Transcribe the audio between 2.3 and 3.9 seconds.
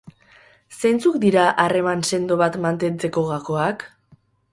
bat mantentzeko gakoak?